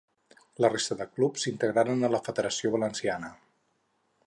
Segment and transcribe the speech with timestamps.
[0.63, 3.33] La resta de clubs s'integraren a la Federació Valenciana.